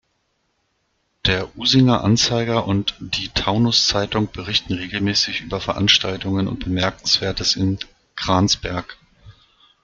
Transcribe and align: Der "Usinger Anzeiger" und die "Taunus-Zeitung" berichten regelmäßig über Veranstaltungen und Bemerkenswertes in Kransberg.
Der 1.27 1.55
"Usinger 1.59 2.03
Anzeiger" 2.03 2.65
und 2.65 2.95
die 2.99 3.29
"Taunus-Zeitung" 3.29 4.31
berichten 4.31 4.73
regelmäßig 4.73 5.41
über 5.41 5.61
Veranstaltungen 5.61 6.47
und 6.47 6.63
Bemerkenswertes 6.63 7.55
in 7.55 7.77
Kransberg. 8.15 8.97